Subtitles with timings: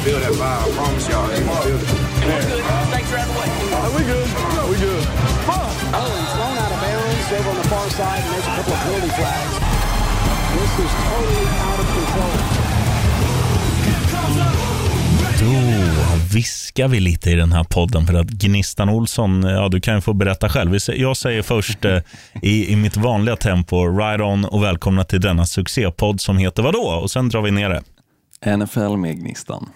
[0.00, 0.64] gonna feel that vibe.
[0.64, 1.80] I promise y'all, they it.
[2.88, 3.48] Snakes are out of the way.
[3.74, 4.28] Are we good?
[4.70, 5.04] we good.
[5.92, 8.72] Oh, he's thrown out of bounds over on the far side, and there's a couple
[8.72, 9.54] of penalty flags.
[10.56, 12.36] This is totally out of control.
[15.40, 19.94] Då viskar vi lite i den här podden för att Gnistan Olsson, ja du kan
[19.94, 20.78] ju få berätta själv.
[20.88, 21.98] Jag säger först eh,
[22.42, 27.00] i, i mitt vanliga tempo, ride on och välkomna till denna succépodd som heter vadå?
[27.02, 28.56] Och sen drar vi ner det.
[28.56, 29.68] NFL med Gnistan.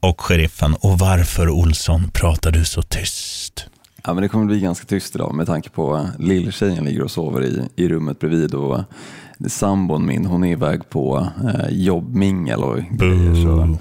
[0.00, 0.74] Och sheriffen.
[0.74, 3.66] Och varför Olsson pratar du så tyst?
[4.04, 7.44] Ja, men det kommer bli ganska tyst idag med tanke på lilltjejen ligger och sover
[7.44, 8.80] i, i rummet bredvid och
[9.48, 13.34] sambon min hon är iväg på eh, jobbmingel och grejer.
[13.34, 13.76] Så,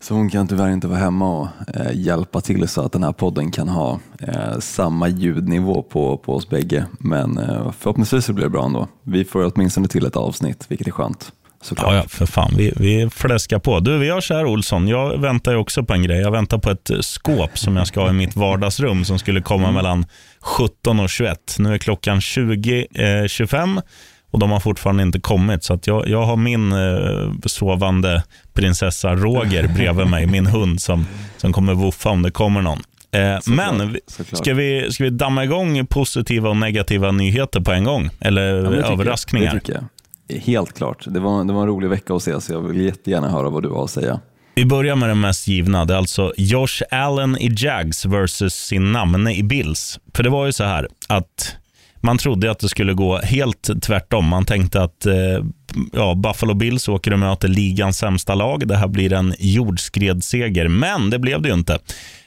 [0.00, 3.12] så hon kan tyvärr inte vara hemma och eh, hjälpa till så att den här
[3.12, 6.86] podden kan ha eh, samma ljudnivå på, på oss bägge.
[6.98, 8.88] Men eh, förhoppningsvis så blir det bra ändå.
[9.02, 11.32] Vi får åtminstone till ett avsnitt, vilket är skönt.
[11.76, 12.54] Ja, ja, för fan.
[12.56, 13.80] Vi, vi fläskar på.
[13.80, 14.88] Du, vi gör så här Olsson.
[14.88, 16.20] Jag väntar ju också på en grej.
[16.20, 19.62] Jag väntar på ett skåp som jag ska ha i mitt vardagsrum som skulle komma
[19.62, 19.74] mm.
[19.74, 20.06] mellan
[20.40, 21.56] 17 och 21.
[21.58, 23.82] Nu är klockan 20.25 eh,
[24.30, 25.64] och de har fortfarande inte kommit.
[25.64, 31.06] Så att jag, jag har min eh, sovande prinsessa Roger bredvid mig, min hund som,
[31.36, 32.82] som kommer woofa om det kommer någon.
[33.10, 34.38] Eh, men såklart.
[34.38, 38.10] Ska, vi, ska vi damma igång positiva och negativa nyheter på en gång?
[38.20, 39.60] Eller ja, överraskningar?
[39.66, 39.95] Jag, det
[40.28, 41.04] Helt klart.
[41.06, 43.62] Det var, det var en rolig vecka att se, så jag vill jättegärna höra vad
[43.62, 44.20] du har att säga.
[44.54, 45.84] Vi börjar med den mest givna.
[45.84, 50.00] Det är alltså Josh Allen i Jags versus sin namne i Bills.
[50.14, 51.56] För det var ju så här att
[52.00, 54.28] man trodde att det skulle gå helt tvärtom.
[54.28, 55.44] Man tänkte att eh,
[55.92, 58.68] ja, Buffalo Bills åker och möter ligans sämsta lag.
[58.68, 61.78] Det här blir en jordskredseger, men det blev det ju inte.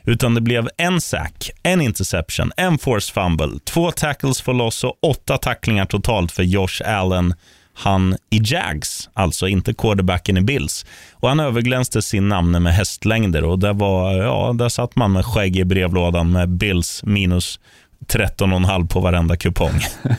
[0.03, 4.97] Utan det blev en sack, en interception, en force fumble, två tackles for loss och
[5.01, 7.33] åtta tacklingar totalt för Josh Allen
[7.79, 10.85] han i Jags, alltså inte quarterbacken i Bills.
[11.13, 15.25] Och Han överglänste sin namne med hästlängder och där, var, ja, där satt man med
[15.25, 17.59] skägg i brevlådan med Bills minus
[18.07, 19.79] 13,5 på varenda kupong.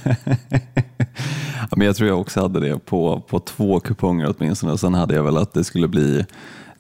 [1.61, 4.79] ja, men jag tror jag också hade det på, på två kuponger åtminstone.
[4.79, 6.25] Sen hade jag väl att det skulle bli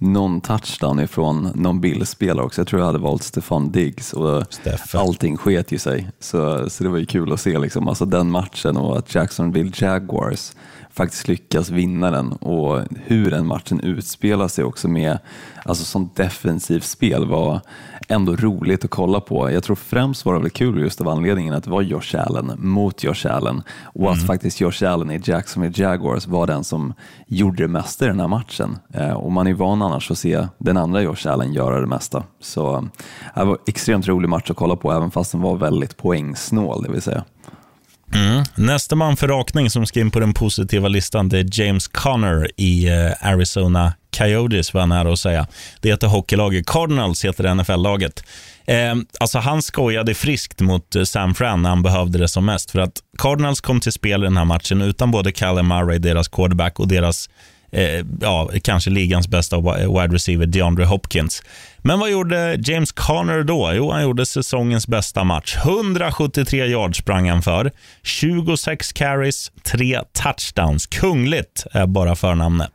[0.00, 2.60] någon touchdown ifrån någon Bills-spelare också.
[2.60, 5.00] Jag tror jag hade valt Stefan Diggs och Stefan.
[5.00, 6.10] allting sket ju sig.
[6.20, 9.72] Så, så det var ju kul att se liksom, alltså den matchen och att Jacksonville
[9.74, 10.52] Jaguars
[10.92, 15.18] faktiskt lyckas vinna den och hur den matchen utspelar sig också med
[15.64, 17.60] alltså som defensivt spel var
[18.08, 19.50] ändå roligt att kolla på.
[19.50, 22.52] Jag tror främst var det väl kul just av anledningen att det var Josh Allen
[22.58, 24.12] mot Josh Allen och mm.
[24.12, 26.94] att faktiskt Josh Allen i Jacksonville Jaguars var den som
[27.26, 28.78] gjorde det mesta i den här matchen.
[28.94, 32.24] Eh, och man är van annars att se den andra Josh Allen göra det mesta.
[32.40, 32.82] Så eh,
[33.34, 36.82] det var en extremt rolig match att kolla på även fast den var väldigt poängsnål,
[36.82, 37.24] det vill säga.
[38.14, 38.44] Mm.
[38.54, 42.50] Nästa man för rakning som ska in på den positiva listan det är James Conner
[42.56, 45.46] i eh, Arizona Coyotes, var han nära att säga.
[45.80, 48.24] Det heter hockeylaget Cardinals, heter NFL-laget.
[48.64, 52.70] Eh, alltså han skojade friskt mot eh, Sam Fran när han behövde det som mest.
[52.70, 56.28] För att Cardinals kom till spel i den här matchen utan både Callum Murray, deras
[56.28, 57.28] quarterback, och deras
[57.72, 61.42] eh, ja, kanske ligans bästa wide receiver, DeAndre Hopkins.
[61.78, 63.72] Men vad gjorde James Conner då?
[63.74, 65.56] Jo, han gjorde säsongens bästa match.
[65.56, 67.72] 173 yards sprang han för,
[68.02, 70.86] 26 carries, 3 touchdowns.
[70.86, 72.70] Kungligt är bara förnamnet.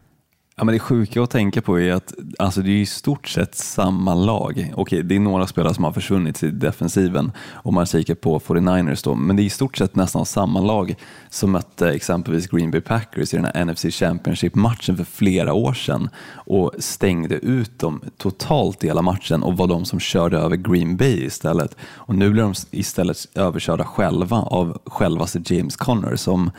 [0.57, 3.55] Ja, men det sjuka att tänka på är att alltså, det är i stort sett
[3.55, 4.73] samma lag.
[4.75, 9.03] Okej, det är några spelare som har försvunnit i defensiven om man kikar på 49ers
[9.03, 10.95] då, men det är i stort sett nästan samma lag
[11.29, 16.09] som mötte exempelvis Green Bay Packers i den här NFC Championship-matchen för flera år sedan
[16.33, 20.97] och stängde ut dem totalt i hela matchen och var de som körde över Green
[20.97, 21.75] Bay istället.
[21.95, 26.51] Och nu blir de istället överkörda själva av självaste James Conner som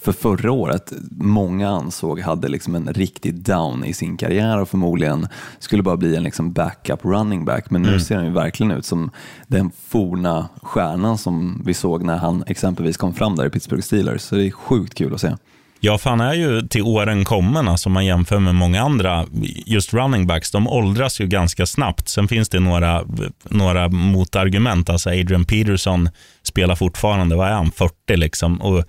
[0.00, 5.28] för förra året många ansåg hade liksom en riktig down i sin karriär och förmodligen
[5.58, 7.70] skulle bara bli en liksom backup running back.
[7.70, 8.00] Men nu mm.
[8.00, 9.10] ser han ju verkligen ut som
[9.46, 14.22] den forna stjärnan som vi såg när han exempelvis kom fram där i Pittsburgh Steelers.
[14.22, 15.36] Så det är sjukt kul att se.
[15.80, 19.26] Ja, för han är ju till åren kommen, alltså om man jämför med många andra,
[19.66, 22.08] just running backs, de åldras ju ganska snabbt.
[22.08, 23.04] Sen finns det några,
[23.44, 26.08] några motargument, alltså Adrian Peterson
[26.42, 28.60] spelar fortfarande, vad är han, 40 liksom?
[28.60, 28.84] Och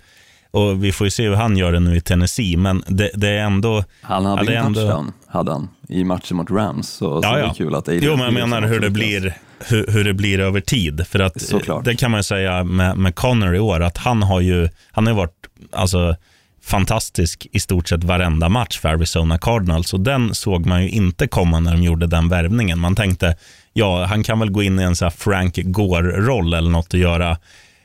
[0.50, 3.28] och Vi får ju se hur han gör det nu i Tennessee, men det, det
[3.28, 3.84] är ändå...
[4.02, 4.80] Han hade en ändå...
[4.80, 7.44] touchdown hade han, i matchen mot Rams, så, ja, så ja.
[7.44, 10.14] det är kul att Adrian Jo, men jag menar hur det, blir, hur, hur, det
[10.14, 11.06] blir över tid.
[11.06, 11.84] För att Såklart.
[11.84, 15.06] Det kan man ju säga med, med Connor i år, att han har ju han
[15.06, 16.16] har varit alltså,
[16.62, 19.94] fantastisk i stort sett varenda match för Arizona Cardinals.
[19.94, 22.78] Och den såg man ju inte komma när de gjorde den värvningen.
[22.78, 23.36] Man tänkte,
[23.72, 27.36] ja, han kan väl gå in i en så Frank Gore-roll eller något och göra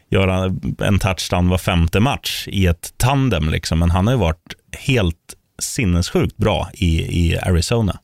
[0.09, 3.49] göra en touchdown var femte match i ett tandem.
[3.49, 3.79] Liksom.
[3.79, 7.99] Men han har ju varit helt sinnessjukt bra i, i Arizona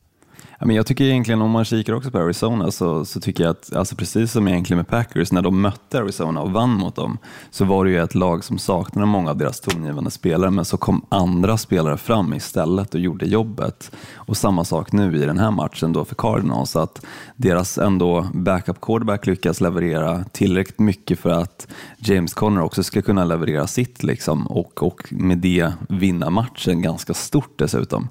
[0.64, 3.72] men jag tycker egentligen om man kikar också på Arizona så, så tycker jag att,
[3.72, 7.18] alltså precis som egentligen med Packers, när de mötte Arizona och vann mot dem,
[7.50, 10.76] så var det ju ett lag som saknade många av deras tongivande spelare, men så
[10.76, 13.90] kom andra spelare fram istället och gjorde jobbet.
[14.14, 17.06] Och samma sak nu i den här matchen då för Cardinals, att
[17.36, 21.66] deras ändå backup quarterback lyckas leverera tillräckligt mycket för att
[21.98, 27.14] James Conner också ska kunna leverera sitt liksom, och, och med det vinna matchen ganska
[27.14, 28.08] stort dessutom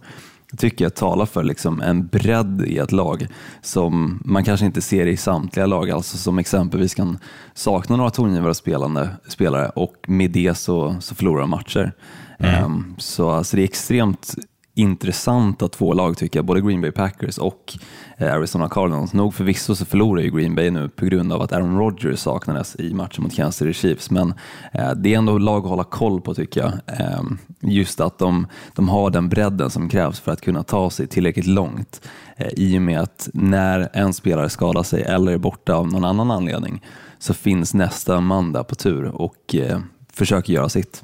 [0.58, 3.28] tycker jag talar för liksom en bredd i ett lag
[3.62, 7.18] som man kanske inte ser i samtliga lag, alltså som exempelvis kan
[7.54, 11.94] sakna några tongivare spelande, spelare och med det så, så förlorar matcher.
[12.40, 12.64] Mm.
[12.66, 14.36] Um, så alltså det är extremt
[14.74, 17.78] intressanta två lag tycker jag, både Green Bay Packers och
[18.18, 19.14] eh, Arizona Cardinals.
[19.14, 22.76] Nog förvisso så förlorar ju Green Bay nu på grund av att Aaron Rodgers saknades
[22.76, 24.34] i matchen mot Kansas City Chiefs, men
[24.74, 26.72] eh, det är ändå lag att hålla koll på tycker jag.
[27.00, 31.08] Ehm, just att de, de har den bredden som krävs för att kunna ta sig
[31.08, 32.02] tillräckligt långt
[32.38, 36.06] eh, i och med att när en spelare skadar sig eller är borta av någon
[36.06, 36.82] annan anledning
[37.20, 39.56] så finns nästa man där på tur och
[40.14, 41.04] försöker göra sitt.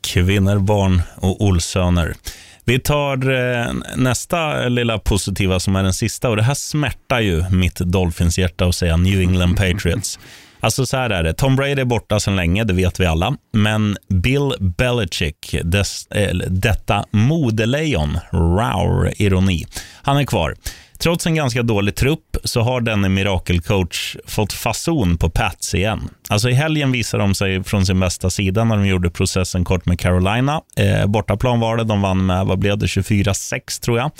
[0.00, 2.16] Kvinnor, barn och Olsöner.
[2.64, 7.44] Vi tar eh, nästa lilla positiva som är den sista och det här smärtar ju
[7.50, 10.18] mitt Dolphins-hjärta att säga New England Patriots.
[10.62, 13.36] Alltså så här är det, Tom Brady är borta sedan länge, det vet vi alla.
[13.52, 19.66] Men Bill Belichick, des, äh, detta modelejon, raur ironi,
[20.02, 20.54] han är kvar.
[21.02, 26.08] Trots en ganska dålig trupp så har denne mirakelcoach fått fason på Pats igen.
[26.28, 29.86] Alltså i helgen visade de sig från sin bästa sida när de gjorde processen kort
[29.86, 30.60] med Carolina.
[30.76, 34.10] Eh, bortaplan var det, de vann med, vad blev det, 24-6 tror jag.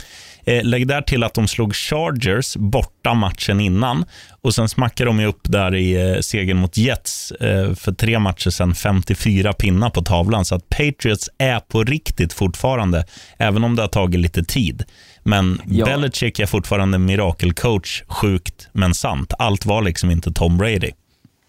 [0.44, 4.04] Eh, lägg där till att de slog Chargers borta matchen innan
[4.42, 8.50] och sen smackade de upp där i eh, segern mot Jets eh, för tre matcher
[8.50, 10.44] sedan, 54 pinnar på tavlan.
[10.44, 13.04] Så att Patriots är på riktigt fortfarande,
[13.38, 14.84] även om det har tagit lite tid.
[15.22, 15.84] Men ja.
[15.84, 19.32] Belichick är fortfarande mirakelcoach, sjukt men sant.
[19.38, 20.90] Allt var liksom inte Tom Brady.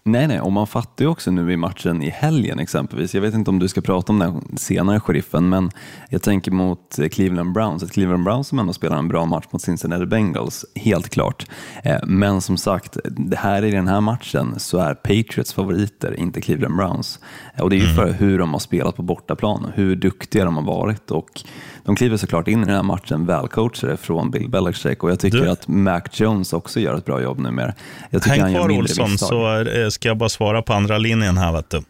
[0.04, 3.14] Nej, nej, och man fattar ju också nu i matchen i helgen exempelvis.
[3.14, 5.70] Jag vet inte om du ska prata om den senare, sheriffen, men
[6.08, 7.82] jag tänker mot Cleveland Browns.
[7.82, 11.46] Ett Cleveland Browns som ändå spelar en bra match mot Cincinnati Bengals, helt klart.
[11.84, 16.40] Eh, men som sagt, det här i den här matchen så är Patriots favoriter, inte
[16.40, 17.20] Cleveland Browns.
[17.58, 17.96] Och det är ju mm.
[17.96, 21.42] för hur de har spelat på bortaplan, hur duktiga de har varit och
[21.84, 25.38] de kliver såklart in i den här matchen välcoachade från Bill Belichick och jag tycker
[25.38, 27.74] du, att Mac Jones också gör ett bra jobb numera.
[28.10, 29.28] Jag tycker häng kvar Olsson misstag.
[29.28, 31.52] så eh, ska jag bara svara på andra linjen här.
[31.52, 31.82] Vet du.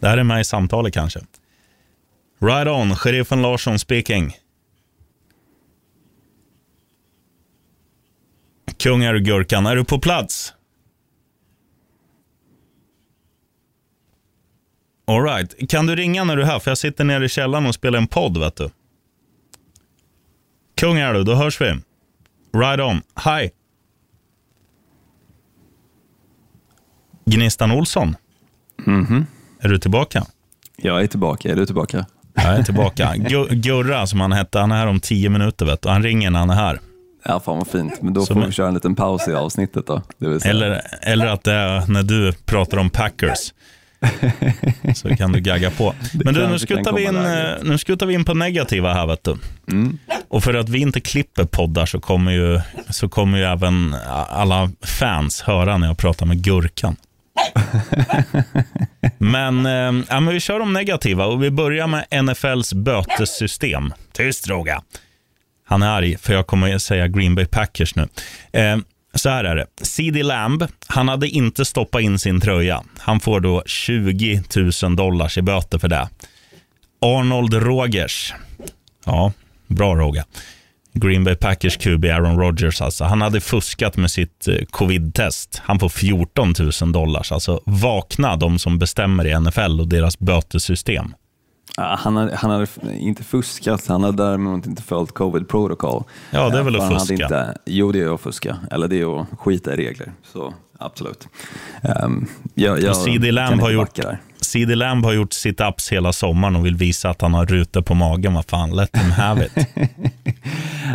[0.00, 1.20] Det här är med i samtalet kanske.
[2.38, 4.36] Right on, sheriffen Larsson speaking.
[8.78, 10.52] Kung är du Gurkan, är du på plats?
[15.06, 15.70] All right.
[15.70, 16.58] Kan du ringa när du är här?
[16.58, 18.70] För jag sitter nere i källaren och spelar en podd, vet du.
[20.80, 21.66] Kung är du, då hörs vi.
[22.58, 23.02] Right on.
[23.24, 23.50] Hi.
[27.24, 28.16] Gnistan Olsson.
[28.86, 29.24] Mm -hmm.
[29.60, 30.26] Är du tillbaka?
[30.76, 31.52] Jag är tillbaka.
[31.52, 32.06] Är du tillbaka?
[32.34, 33.14] Jag är tillbaka.
[33.50, 35.66] Gurra, som han hette, han är här om tio minuter.
[35.66, 35.88] Vet du.
[35.88, 36.80] Han ringer när han är här.
[37.24, 38.02] Ja, fan vad fint.
[38.02, 40.02] Men då får vi köra en liten paus i avsnittet då.
[40.44, 43.52] Eller, eller att det är när du pratar om Packers.
[44.94, 45.94] Så kan du gagga på.
[46.24, 49.06] Men du, nu skuttar, vi in, eh, nu skuttar vi in på negativa här.
[49.06, 49.36] Vet du.
[49.72, 49.98] Mm.
[50.28, 53.96] Och för att vi inte klipper poddar så kommer, ju, så kommer ju även
[54.28, 56.96] alla fans höra när jag pratar med Gurkan.
[59.18, 63.94] men, eh, ja, men vi kör de negativa och vi börjar med NFLs bötessystem.
[64.12, 64.82] Tyst Roga.
[65.68, 68.08] Han är arg för jag kommer säga Green Bay Packers nu.
[68.52, 68.76] Eh,
[69.16, 69.66] så här är det.
[69.82, 72.82] CD Lamb, han hade inte stoppat in sin tröja.
[72.98, 74.42] Han får då 20
[74.82, 76.08] 000 dollars i böter för det.
[77.00, 78.34] Arnold Rogers.
[79.04, 79.32] Ja,
[79.66, 80.24] bra Roga.
[80.92, 83.04] Green Bay Packers QB Aaron Rodgers alltså.
[83.04, 85.60] Han hade fuskat med sitt eh, covid-test.
[85.64, 87.32] Han får 14 000 dollars.
[87.32, 91.14] Alltså vakna de som bestämmer i NFL och deras bötessystem.
[91.76, 92.66] Han hade, han hade
[92.98, 96.04] inte fuskat, han hade däremot inte följt covid protocol.
[96.30, 97.14] Ja, det är väl att fuska?
[97.14, 98.56] Inte, jo, det är att fuska.
[98.70, 100.12] Eller det är att skita i regler.
[100.32, 101.28] Så absolut.
[102.02, 103.98] Um, jag, jag CD Lamb har gjort
[104.46, 107.94] CD Lamb har gjort sit-ups hela sommaren och vill visa att han har rutor på
[107.94, 108.34] magen.
[108.34, 109.66] Vad fan, let him have it.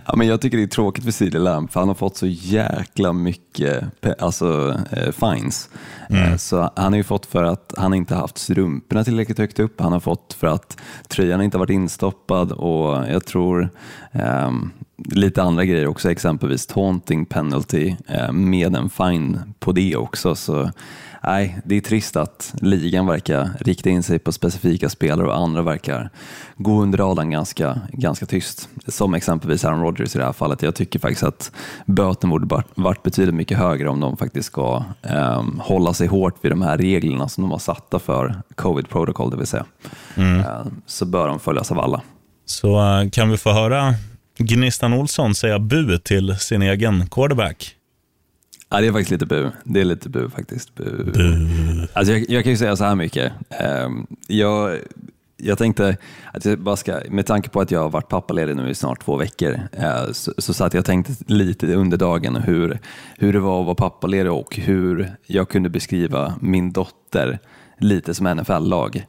[0.05, 2.27] ja, men jag tycker det är tråkigt för CD Lamb, för han har fått så
[2.27, 3.83] jäkla mycket
[4.19, 5.69] alltså, eh, fines.
[6.09, 6.31] Mm.
[6.31, 9.81] Eh, så han har ju fått för att han inte haft strumporna tillräckligt högt upp.
[9.81, 10.77] Han har fått för att
[11.07, 13.69] tröjan inte varit instoppad och jag tror
[14.11, 14.51] eh,
[15.05, 20.35] lite andra grejer också, exempelvis taunting penalty eh, med en fine på det också.
[20.35, 20.71] Så
[21.23, 25.61] nej, det är trist att ligan verkar rikta in sig på specifika spelare och andra
[25.61, 26.09] verkar
[26.57, 28.69] gå under radarn ganska, ganska tyst.
[28.87, 30.61] Som exempelvis Aaron Rodgers i det här fallet.
[30.61, 31.51] Jag tycker faktiskt att
[31.85, 36.51] böten borde varit betydligt mycket högre om de faktiskt ska um, hålla sig hårt vid
[36.51, 39.65] de här reglerna som de har satta för covid protocol, det vill säga.
[40.15, 40.39] Mm.
[40.39, 40.45] Uh,
[40.85, 42.01] så bör de följas av alla.
[42.45, 43.93] Så uh, kan vi få höra
[44.37, 47.75] Gnistan Olsson säga bu till sin egen quarterback?
[48.71, 49.49] Ja, det är faktiskt lite bu.
[49.63, 50.75] Det är lite bu faktiskt.
[50.75, 51.03] Bu.
[51.03, 51.47] bu.
[51.93, 53.33] Alltså jag, jag, kan ju säga så här mycket.
[53.85, 54.77] Um, jag,
[55.37, 55.97] jag tänkte
[56.33, 59.03] att jag bara ska, med tanke på att jag har varit pappaledig nu i snart
[59.03, 62.79] två veckor, uh, så, så satt jag tänkte lite under dagen hur,
[63.17, 67.39] hur det var att vara pappaledig och hur jag kunde beskriva min dotter
[67.77, 69.05] lite som NFL-lag.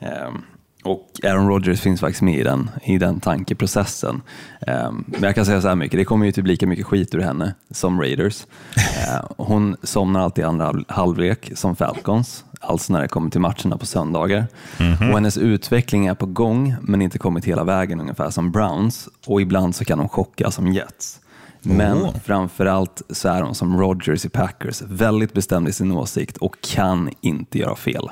[0.00, 0.44] Um,
[0.82, 4.22] och Aaron Rodgers finns faktiskt med i den, i den tankeprocessen.
[4.66, 7.14] Um, men jag kan säga så här mycket, det kommer ju typ lika mycket skit
[7.14, 8.46] ur henne som Raiders.
[8.76, 13.78] Uh, hon somnar alltid i andra halvlek som Falcons, alltså när det kommer till matcherna
[13.78, 14.46] på söndagar.
[14.78, 15.08] Mm -hmm.
[15.08, 19.08] Och hennes utveckling är på gång, men inte kommit hela vägen ungefär som Browns.
[19.26, 21.18] Och ibland så kan hon chocka som Jets.
[21.60, 22.18] Men oh.
[22.24, 27.10] framförallt så är hon som Rodgers i Packers, väldigt bestämd i sin åsikt och kan
[27.20, 28.10] inte göra fel.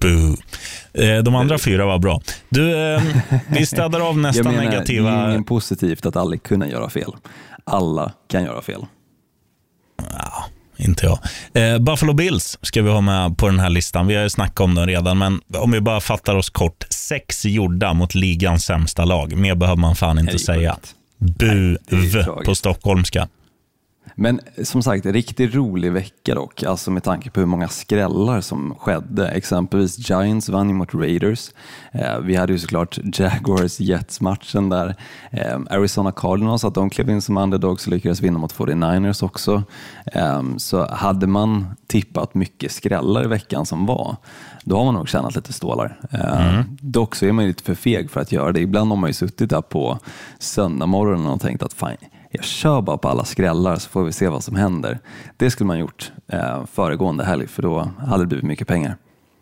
[0.00, 0.36] Boo.
[0.92, 2.20] Eh, de andra fyra var bra.
[2.48, 3.02] Du, eh,
[3.48, 5.10] vi städar av nästa menar, negativa...
[5.10, 7.12] Det är ingen positivt att aldrig kunna göra fel.
[7.64, 8.86] Alla kan göra fel.
[10.12, 10.44] Ja,
[10.76, 11.18] inte jag.
[11.52, 14.06] Eh, Buffalo Bills ska vi ha med på den här listan.
[14.06, 16.84] Vi har ju snackat om dem redan, men om vi bara fattar oss kort.
[16.90, 19.36] Sex gjorda mot ligans sämsta lag.
[19.36, 20.76] Mer behöver man fan inte säga.
[21.18, 21.78] Bu
[22.44, 23.28] på stockholmska.
[24.20, 28.74] Men som sagt, riktigt rolig vecka dock, alltså med tanke på hur många skrällar som
[28.78, 29.28] skedde.
[29.28, 31.50] Exempelvis Giants vann mot Raiders.
[31.92, 34.94] Eh, vi hade ju såklart Jaguars-Jets-matchen där.
[35.30, 39.62] Eh, Arizona Cardinals, att de klev in som underdogs och lyckades vinna mot 49ers också.
[40.06, 44.16] Eh, så hade man tippat mycket skrällar i veckan som var,
[44.64, 46.00] då har man nog tjänat lite stålar.
[46.10, 46.64] Mm.
[46.80, 48.60] Dock så är man ju lite för feg för att göra det.
[48.60, 49.98] Ibland har man ju suttit där på
[50.38, 54.28] söndag och tänkt att fine, jag kör bara på alla skrällar så får vi se
[54.28, 54.98] vad som händer.
[55.36, 58.96] Det skulle man gjort eh, föregående helg för då hade det blivit mycket pengar.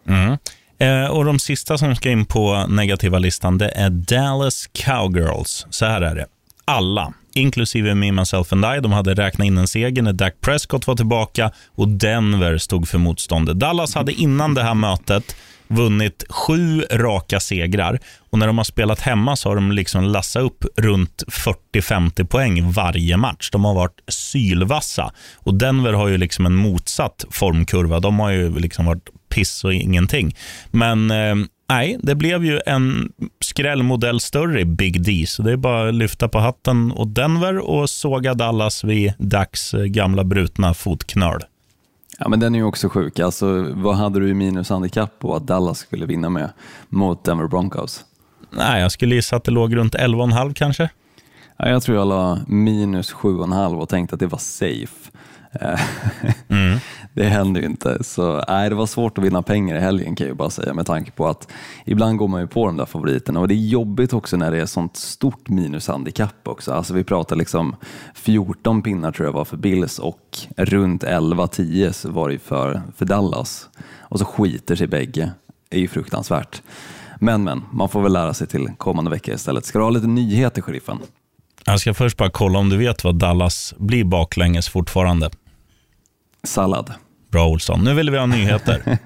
[0.08, 0.38] Mm.
[0.78, 5.66] Eh, och De sista som ska in på negativa listan det är Dallas Cowgirls.
[5.70, 6.26] Så här är det.
[6.64, 10.86] Alla, inklusive Me, Myself and I, de hade räknat in en seger när Dak Prescott
[10.86, 13.58] var tillbaka och Denver stod för motståndet.
[13.58, 15.36] Dallas hade innan det här mötet
[15.68, 17.98] vunnit sju raka segrar
[18.30, 21.24] och när de har spelat hemma så har de liksom lassat upp runt
[21.74, 23.50] 40-50 poäng varje match.
[23.50, 28.00] De har varit sylvassa och Denver har ju liksom en motsatt formkurva.
[28.00, 30.36] De har ju liksom varit piss och ingenting.
[30.70, 31.34] Men eh,
[31.68, 35.94] nej, det blev ju en skrällmodell större i Big D, så det är bara att
[35.94, 41.40] lyfta på hatten åt Denver och såga Dallas vid Dax eh, gamla brutna fotknöl.
[42.18, 43.18] Ja, men den är ju också sjuk.
[43.18, 46.50] Alltså, vad hade du i minushandikapp på att Dallas skulle vinna med
[46.88, 48.04] mot Denver Broncos?
[48.50, 50.90] Nej, jag skulle gissa att det låg runt 11,5 kanske.
[51.56, 55.10] Ja, jag tror jag la minus 7,5 och tänkte att det var safe.
[56.48, 56.78] Mm.
[57.14, 58.04] det hände ju inte.
[58.04, 60.86] Så nej, det var svårt att vinna pengar i helgen kan jag bara säga med
[60.86, 61.48] tanke på att
[61.84, 64.60] ibland går man ju på de där favoriterna och det är jobbigt också när det
[64.60, 66.72] är sånt stort minushandikapp också.
[66.72, 67.76] Alltså vi pratar liksom
[68.14, 73.68] 14 pinnar tror jag var för Bills och runt 11-10 var det för, för Dallas.
[74.00, 75.30] Och så skiter sig bägge.
[75.68, 76.62] Det är ju fruktansvärt.
[77.20, 79.64] Men men, man får väl lära sig till kommande vecka istället.
[79.64, 80.98] Ska du ha lite nyheter, sheriffen?
[81.64, 85.30] Jag ska först bara kolla om du vet vad Dallas blir baklänges fortfarande.
[86.46, 86.92] Sallad.
[87.30, 87.84] Bra Olsson.
[87.84, 88.82] Nu vill vi ha nyheter.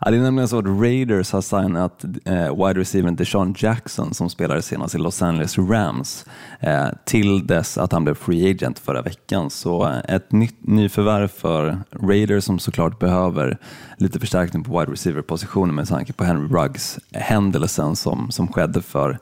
[0.00, 4.30] Ja, det är nämligen så att Raiders har signat eh, wide receiver Deshaun Jackson som
[4.30, 6.24] spelade senast i Los Angeles Rams
[6.60, 9.50] eh, till dess att han blev free agent förra veckan.
[9.50, 13.58] Så eh, ett nytt nyförvärv för Raiders som såklart behöver
[13.96, 19.18] lite förstärkning på wide receiver-positionen med tanke på Henry Ruggs händelsen som, som skedde för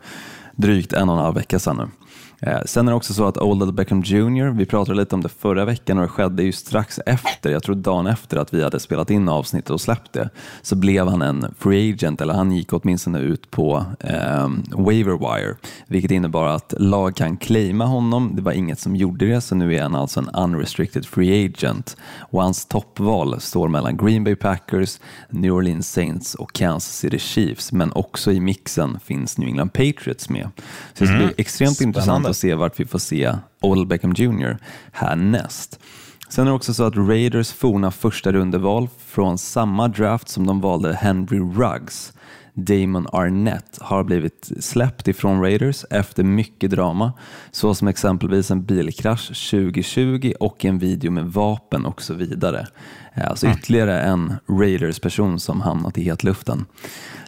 [0.56, 2.05] drygt en och en halv vecka sedan nu.
[2.40, 5.28] Eh, sen är det också så att Oldell Beckham Jr, vi pratade lite om det
[5.28, 8.80] förra veckan och det skedde ju strax efter, jag tror dagen efter att vi hade
[8.80, 10.30] spelat in avsnittet och släppt det,
[10.62, 15.54] så blev han en free agent, eller han gick åtminstone ut på eh, waiver wire,
[15.86, 18.32] vilket innebar att lag kan claima honom.
[18.34, 21.96] Det var inget som gjorde det, så nu är han alltså en unrestricted free agent
[22.18, 25.00] och hans toppval står mellan Green Bay Packers,
[25.30, 30.28] New Orleans Saints och Kansas City Chiefs, men också i mixen finns New England Patriots
[30.28, 30.50] med.
[30.94, 31.26] Så det ska mm.
[31.26, 31.98] bli extremt Spännande.
[31.98, 34.56] intressant att se vart vi får se Old Beckham Jr
[34.92, 35.80] härnäst.
[36.28, 40.60] Sen är det också så att Raiders forna första rundeval från samma draft som de
[40.60, 42.12] valde Henry Ruggs
[42.56, 47.12] Damon Arnett har blivit släppt ifrån Raiders efter mycket drama,
[47.50, 52.66] så som exempelvis en bilkrasch 2020 och en video med vapen och så vidare.
[53.14, 56.64] Eh, alltså ytterligare en Raiders-person som hamnat i hetluften.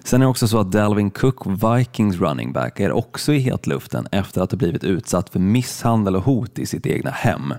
[0.05, 4.09] Sen är det också så att Dalvin Cook, Vikings running back, är också i hetluften
[4.13, 7.55] efter att ha blivit utsatt för misshandel och hot i sitt egna hem.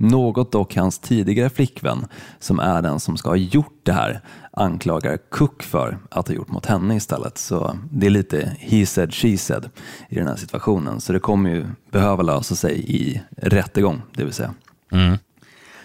[0.00, 2.06] Något dock hans tidigare flickvän,
[2.38, 4.20] som är den som ska ha gjort det här,
[4.52, 7.38] anklagar Cook för att ha gjort mot henne istället.
[7.38, 9.70] Så det är lite he said, she said
[10.08, 11.00] i den här situationen.
[11.00, 14.54] Så det kommer ju behöva lösa sig i rättegång, det vill säga.
[14.92, 15.18] Mm.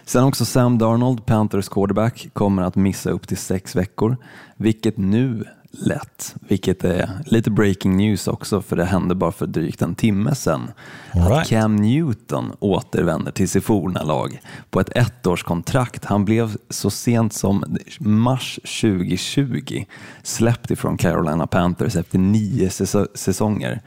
[0.05, 4.17] Sen också Sam Darnold, Panthers quarterback, kommer att missa upp till sex veckor,
[4.57, 5.45] vilket nu
[5.77, 10.35] lätt, vilket är lite breaking news också för det hände bara för drygt en timme
[10.35, 10.71] sedan
[11.11, 11.31] right.
[11.31, 16.05] att Cam Newton återvänder till sitt forna lag på ett ettårskontrakt.
[16.05, 17.63] Han blev så sent som
[17.99, 19.85] mars 2020
[20.23, 23.81] släppt ifrån Carolina Panthers efter nio säs- säsonger.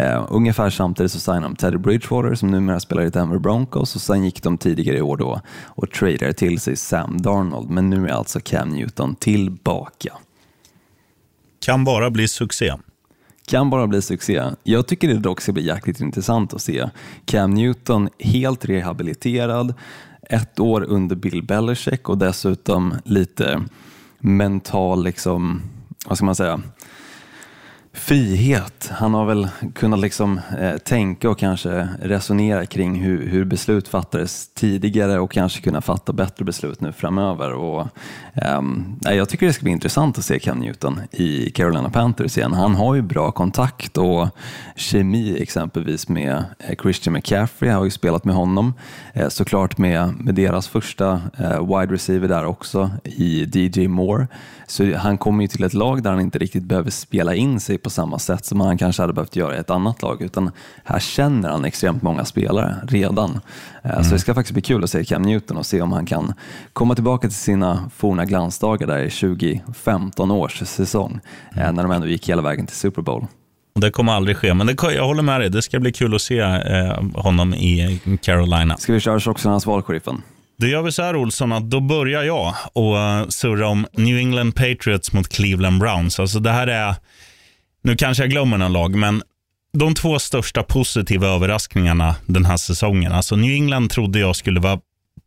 [0.00, 4.00] Uh, ungefär samtidigt så signade de Teddy Bridgewater som numera spelar i Denver Broncos och
[4.00, 8.08] sen gick de tidigare i år då och tradade till sig Sam Darnold men nu
[8.08, 10.12] är alltså Cam Newton tillbaka.
[11.62, 12.74] Kan bara bli succé.
[13.46, 14.42] Kan bara bli succé.
[14.62, 16.88] Jag tycker det dock ska bli jäkligt intressant att se
[17.24, 19.74] Cam Newton helt rehabiliterad,
[20.22, 23.62] ett år under Bill Belichick och dessutom lite
[24.18, 25.62] mental, liksom,
[26.06, 26.60] vad ska man säga,
[27.94, 28.90] frihet.
[28.92, 34.48] Han har väl kunnat liksom, eh, tänka och kanske resonera kring hur, hur beslut fattades
[34.54, 37.52] tidigare och kanske kunna fatta bättre beslut nu framöver.
[37.52, 37.88] Och,
[38.34, 38.62] eh,
[39.16, 42.52] jag tycker det ska bli intressant att se Cam Newton i Carolina Panthers igen.
[42.52, 44.28] Han har ju bra kontakt och
[44.76, 48.74] kemi exempelvis med eh, Christian McCaffrey, har ju spelat med honom.
[49.12, 54.26] Eh, såklart med, med deras första eh, wide receiver där också i DJ Moore.
[54.66, 57.78] Så han kommer ju till ett lag där han inte riktigt behöver spela in sig
[57.82, 60.50] på samma sätt som han kanske hade behövt göra i ett annat lag, utan
[60.84, 63.40] här känner han extremt många spelare redan.
[63.82, 64.04] Mm.
[64.04, 66.34] Så det ska faktiskt bli kul att se Cam Newton och se om han kan
[66.72, 71.20] komma tillbaka till sina forna glansdagar där i 2015 års säsong,
[71.56, 71.74] mm.
[71.74, 73.26] när de ändå gick hela vägen till Super Bowl.
[73.74, 75.50] Det kommer aldrig ske, men det, jag håller med dig.
[75.50, 78.76] Det ska bli kul att se eh, honom i Carolina.
[78.76, 80.22] Ska vi köra Tjocksarnas valsheriffen?
[80.58, 84.52] Då gör vi så här Olsson, att då börjar jag och surra om New England
[84.52, 86.20] Patriots mot Cleveland Browns.
[86.20, 86.94] Alltså det här är,
[87.82, 89.22] nu kanske jag glömmer någon lag, men
[89.78, 93.12] de två största positiva överraskningarna den här säsongen.
[93.12, 94.80] Alltså New England trodde jag skulle vara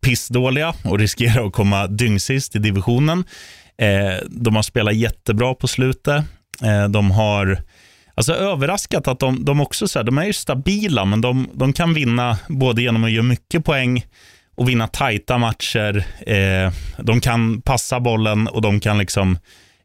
[0.06, 3.24] pissdåliga och riskera att komma dyngsist i divisionen.
[3.78, 6.24] Eh, de har spelat jättebra på slutet.
[6.64, 7.60] Eh, de har
[8.16, 11.74] alltså, överraskat att de, de också så här, de är ju stabila, men de, de
[11.74, 14.06] kan vinna både genom att göra mycket poäng
[14.56, 16.06] och vinna tajta matcher.
[16.28, 19.38] Eh, de kan passa bollen och de kan liksom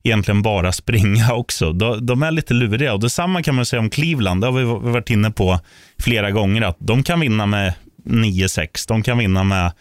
[0.03, 1.73] egentligen bara springa också.
[1.73, 4.41] De, de, är lite luriga och detsamma kan man säga om Cleveland.
[4.41, 5.61] Det har vi varit inne på
[5.99, 8.89] flera gånger att de kan vinna med 9-6.
[8.89, 9.73] De kan vinna med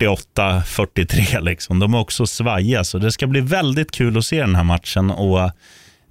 [0.00, 1.78] 48-43 liksom.
[1.78, 5.10] De är också svajiga så det ska bli väldigt kul att se den här matchen
[5.10, 5.50] och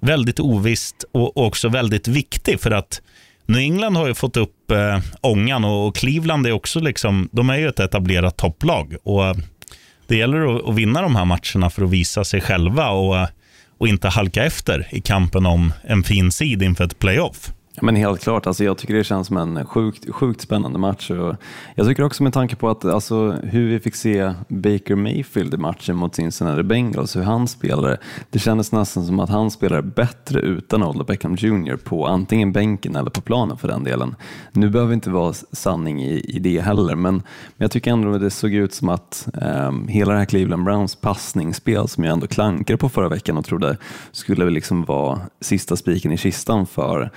[0.00, 3.02] väldigt ovist och också väldigt viktig för att
[3.46, 7.56] New England har ju fått upp eh, ångan och Cleveland är också liksom, de är
[7.56, 8.96] ju ett etablerat topplag.
[9.02, 9.36] Och
[10.08, 13.28] det gäller att, vinna de här matcherna för att visa sig själva och,
[13.78, 17.52] och inte halka efter i kampen om en fin sid inför ett playoff.
[17.82, 21.10] Men helt klart, alltså jag tycker det känns som en sjukt, sjukt spännande match.
[21.10, 21.36] Och
[21.74, 25.56] jag tycker också med tanke på att, alltså, hur vi fick se Baker Mayfield i
[25.56, 27.98] matchen mot Cincinnati Bengals, hur han spelade.
[28.30, 32.96] Det kändes nästan som att han spelade bättre utan Odell Beckham Jr på antingen bänken
[32.96, 34.14] eller på planen för den delen.
[34.52, 37.22] Nu behöver inte vara sanning i, i det heller, men, men
[37.56, 40.94] jag tycker ändå att det såg ut som att um, hela det här Cleveland Browns
[40.94, 43.76] passningsspel som jag ändå klankade på förra veckan och trodde
[44.12, 47.10] skulle liksom vara sista spiken i kistan för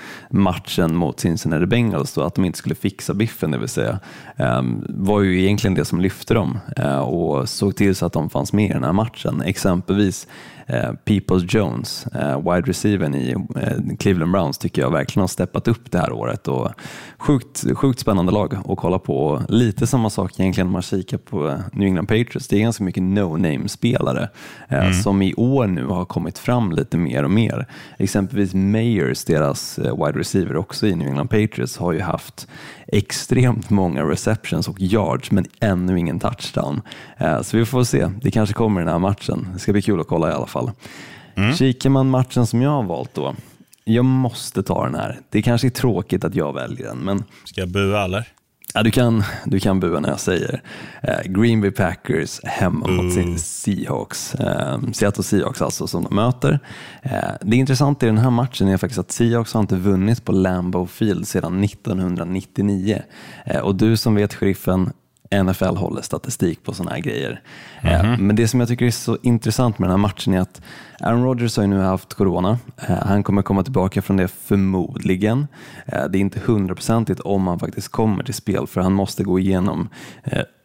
[0.51, 3.99] matchen mot Cincinnati Bengals, då, att de inte skulle fixa biffen, det vill säga,
[4.37, 8.29] um, var ju egentligen det som lyfte dem uh, och såg till så att de
[8.29, 9.41] fanns med i den här matchen.
[9.41, 10.27] Exempelvis
[10.69, 13.35] uh, Peoples Jones, uh, wide receivern i
[13.99, 16.71] Cleveland Browns, tycker jag verkligen har steppat upp det här året och
[17.17, 19.41] sjukt, sjukt spännande lag att kolla på.
[19.49, 22.47] Lite samma sak egentligen om man kikar på New England Patriots.
[22.47, 24.29] Det är ganska mycket no-name-spelare
[24.69, 24.93] mm.
[24.93, 27.67] som i år nu har kommit fram lite mer och mer.
[27.97, 32.47] Exempelvis Mayers, deras wide receiver också i New England Patriots, har ju haft
[32.87, 36.81] extremt många receptions och yards men ännu ingen touchdown.
[37.41, 39.47] Så vi får se, det kanske kommer i den här matchen.
[39.53, 40.71] Det ska bli kul att kolla i alla fall.
[41.35, 41.55] Mm.
[41.55, 43.35] Kikar man matchen som jag har valt då,
[43.83, 45.19] jag måste ta den här.
[45.29, 47.23] Det kanske är tråkigt att jag väljer den, men...
[47.45, 48.27] Ska jag bua eller?
[48.73, 50.61] Ja, du, kan, du kan bua när jag säger
[51.03, 54.35] eh, Green Bay Packers hemma mot sin Seahawks.
[54.35, 56.59] Eh, Seattle Seahawks alltså som de möter.
[57.01, 60.31] Eh, det intressanta i den här matchen är faktiskt att Seahawks har inte vunnit på
[60.31, 63.01] Lambeau Field sedan 1999.
[63.45, 64.89] Eh, och du som vet sheriffen,
[65.31, 67.41] NFL håller statistik på sådana här grejer.
[67.81, 68.17] Mm-hmm.
[68.17, 70.61] Men det som jag tycker är så intressant med den här matchen är att
[70.99, 72.59] Aaron Rodgers har ju nu haft corona.
[72.87, 75.47] Eh, han kommer komma tillbaka från det förmodligen.
[75.85, 79.39] Eh, det är inte hundraprocentigt om han faktiskt kommer till spel för han måste gå
[79.39, 79.89] igenom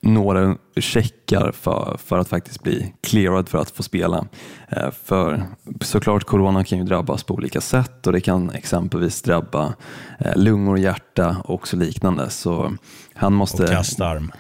[0.07, 4.27] några checkar för, för att faktiskt bli clearad för att få spela.
[4.69, 5.43] Eh, för
[5.81, 9.75] såklart, corona kan ju drabbas på olika sätt och det kan exempelvis drabba
[10.19, 12.31] eh, lungor, hjärta och så liknande.
[12.31, 12.73] Så
[13.15, 13.63] han måste...
[13.63, 14.33] Och kastarm.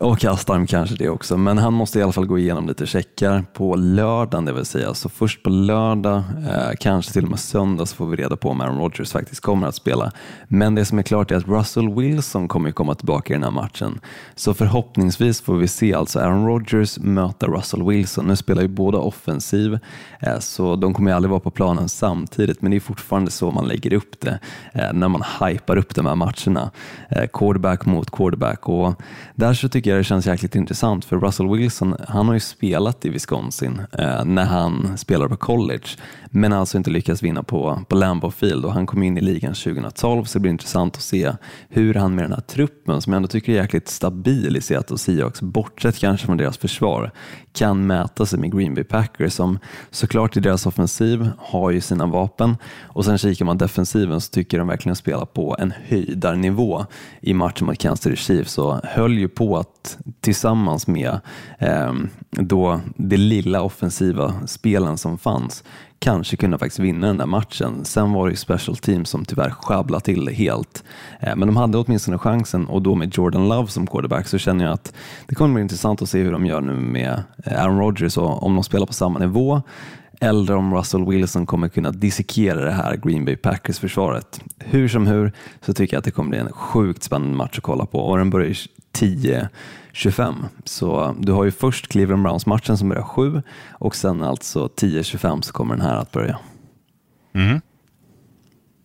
[0.00, 3.44] Och kastarm kanske det också, men han måste i alla fall gå igenom lite checkar
[3.52, 4.94] på lördagen det vill säga.
[4.94, 6.16] Så först på lördag,
[6.50, 9.40] eh, kanske till och med söndag, så får vi reda på om Aaron Rodgers faktiskt
[9.40, 10.12] kommer att spela.
[10.48, 13.50] Men det som är klart är att Russell Wilson kommer komma tillbaka i den här
[13.50, 14.00] matchen.
[14.34, 18.26] Så förhoppningsvis får vi se alltså Aaron Rodgers möta Russell Wilson.
[18.26, 19.78] Nu spelar ju båda offensiv,
[20.20, 23.50] eh, så de kommer ju aldrig vara på planen samtidigt, men det är fortfarande så
[23.50, 24.38] man lägger upp det
[24.72, 26.70] eh, när man hypar upp de här matcherna.
[27.10, 29.02] Eh, quarterback mot quarterback och
[29.34, 33.04] där så tycker tidigare det känns jäkligt intressant för Russell Wilson, han har ju spelat
[33.04, 35.86] i Wisconsin eh, när han spelade på college,
[36.30, 38.64] men alltså inte lyckats vinna på, på Lambeau Field.
[38.64, 41.32] Och han kom in i ligan 2012 så det blir intressant att se
[41.68, 44.98] hur han med den här truppen som jag ändå tycker är jäkligt stabil i Seattle
[44.98, 47.10] Seahawks, bortsett kanske från deras försvar,
[47.52, 49.58] kan mäta sig med Green Bay Packers som
[49.90, 52.56] såklart i deras offensiv har ju sina vapen.
[52.82, 56.86] Och sen kikar man defensiven så tycker de verkligen spelar på en höjdarnivå.
[57.20, 59.79] I matchen mot Kansas City Chiefs och höll ju på att
[60.20, 61.20] tillsammans med
[61.58, 61.92] eh,
[62.30, 65.64] då det lilla offensiva spelen som fanns
[66.00, 67.84] kanske kunna faktiskt vinna den där matchen.
[67.84, 70.84] Sen var det ju special team som tyvärr sjabblade till det helt.
[71.20, 74.64] Eh, men de hade åtminstone chansen och då med Jordan Love som quarterback så känner
[74.64, 74.94] jag att
[75.26, 78.42] det kommer bli intressant att se hur de gör nu med eh, Aaron Rodgers och
[78.42, 79.62] om de spelar på samma nivå
[80.20, 84.40] eller om Russell Wilson kommer kunna dissekera det här Green Bay Packers-försvaret.
[84.58, 87.62] Hur som hur så tycker jag att det kommer bli en sjukt spännande match att
[87.62, 88.54] kolla på och den börjar
[88.98, 90.34] 10.25.
[90.64, 95.52] Så du har ju först Cleveland Browns-matchen som börjar 7 och sen alltså 10.25 så
[95.52, 96.38] kommer den här att börja.
[97.34, 97.60] Mm.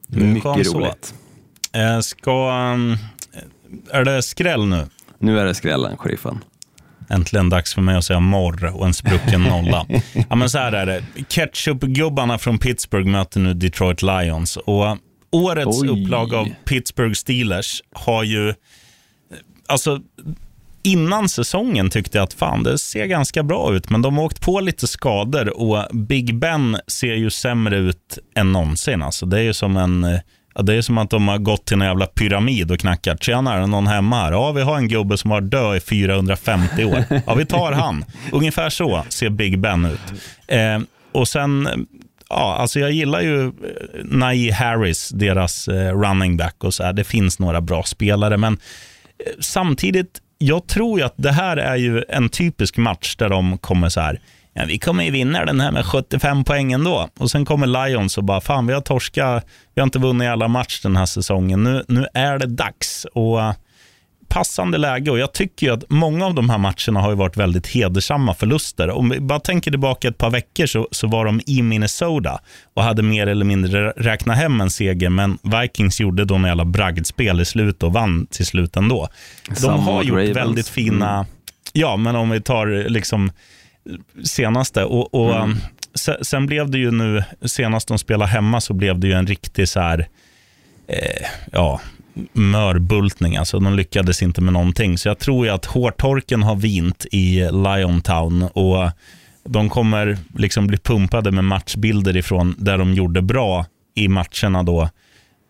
[0.07, 1.13] Mycket roligt.
[1.73, 2.97] Eh, ska, um,
[3.91, 4.87] är det skräll nu?
[5.19, 6.43] Nu är det skrällen, sheriffen.
[7.09, 9.85] Äntligen dags för mig att säga morr och en sprucken nolla.
[10.29, 11.03] ja, men så här är det.
[11.29, 14.57] Ketchup-gubbarna från Pittsburgh möter nu Detroit Lions.
[14.57, 14.97] Och
[15.31, 15.89] årets Oj.
[15.89, 18.53] upplag av Pittsburgh Steelers har ju...
[19.67, 20.01] Alltså,
[20.83, 24.41] innan säsongen tyckte jag att fan, det ser ganska bra ut, men de har åkt
[24.41, 29.01] på lite skador och Big Ben ser ju sämre ut än någonsin.
[29.01, 30.19] Alltså, det är ju som en
[30.57, 33.23] Ja, det är som att de har gått till en jävla pyramid och knackat.
[33.23, 34.31] Tjena, är det någon hemma här?
[34.31, 37.03] Ja, vi har en gubbe som har dö i 450 år.
[37.25, 38.05] Ja, vi tar han.
[38.31, 39.99] Ungefär så ser Big Ben ut.
[40.47, 40.79] Eh,
[41.11, 41.87] och sen,
[42.29, 43.51] ja, alltså jag gillar ju eh,
[44.03, 46.93] Najee Harris, deras eh, running back och så här.
[46.93, 48.59] Det finns några bra spelare, men eh,
[49.39, 53.89] samtidigt, jag tror ju att det här är ju en typisk match där de kommer
[53.89, 54.19] så här,
[54.53, 57.09] ja, vi kommer ju vinna den här med 75 poäng ändå.
[57.17, 60.47] Och sen kommer Lions och bara, fan vi har torskat, vi har inte vunnit alla
[60.47, 61.63] match den här säsongen.
[61.63, 63.05] Nu, nu är det dags.
[63.13, 63.39] Och
[64.35, 68.33] passande läge och jag tycker att många av de här matcherna har varit väldigt hedersamma
[68.33, 68.89] förluster.
[68.89, 72.39] Om vi bara tänker tillbaka ett par veckor så, så var de i Minnesota
[72.73, 76.65] och hade mer eller mindre räknat hem en seger, men Vikings gjorde då en jävla
[76.65, 79.07] bragdspel i slutet och vann till slut ändå.
[79.61, 81.25] De har gjort väldigt fina, mm.
[81.73, 83.31] ja men om vi tar liksom
[84.23, 84.83] senaste.
[84.83, 85.57] Och, och mm.
[85.93, 89.27] sen, sen, blev det ju nu, senast de spelade hemma så blev det ju en
[89.27, 90.07] riktig så här,
[90.87, 91.81] eh, ja,
[92.33, 93.37] mörbultning.
[93.37, 94.97] Alltså, de lyckades inte med någonting.
[94.97, 98.89] Så jag tror ju att hårtorken har vint i Liontown och
[99.49, 104.89] de kommer liksom bli pumpade med matchbilder ifrån där de gjorde bra i matcherna då.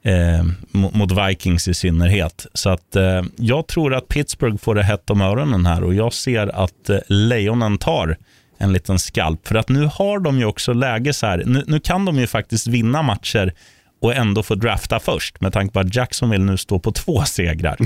[0.04, 2.46] Eh, mot Vikings i synnerhet.
[2.54, 6.14] Så att eh, jag tror att Pittsburgh får det hett om öronen här och jag
[6.14, 8.18] ser att eh, Lejonen tar
[8.58, 9.48] en liten skalp.
[9.48, 12.28] För att nu har de ju också läge så här, nu, nu kan de ju
[12.28, 13.54] faktiskt vinna matcher
[14.06, 17.78] och ändå få drafta först med tanke på att Jacksonville nu står på två segrar.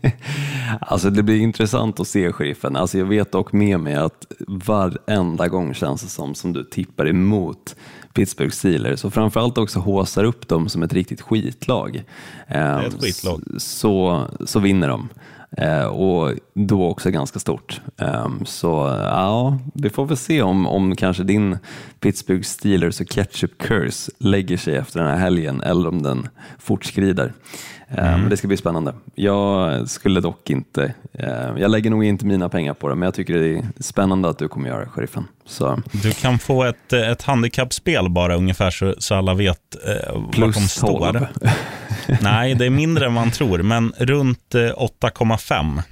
[0.80, 2.76] alltså det blir intressant att se sheriffen.
[2.76, 7.08] Alltså jag vet dock med mig att varenda gång känns det som, som du tippar
[7.08, 7.76] emot
[8.12, 12.02] Pittsburgh Steelers och framförallt också håsar upp dem som ett riktigt skitlag.
[12.48, 13.42] Det är ett skitlag.
[13.58, 15.08] Så, så vinner de.
[15.56, 17.80] Eh, och då också ganska stort.
[17.98, 21.58] Eh, så ja, vi får väl se om, om kanske din
[22.00, 27.32] Pittsburgh Steelers och ketchup curse lägger sig efter den här helgen eller om den fortskrider.
[27.98, 28.20] Mm.
[28.20, 28.94] Men det ska bli spännande.
[29.14, 30.94] Jag skulle dock inte,
[31.56, 34.38] jag lägger nog inte mina pengar på det, men jag tycker det är spännande att
[34.38, 35.26] du kommer göra det, sheriffen.
[35.46, 35.82] Så.
[35.92, 40.52] Du kan få ett, ett handikappspel bara ungefär så, så alla vet eh, var de
[40.52, 41.28] står.
[42.22, 45.82] Nej, det är mindre än man tror, men runt 8,5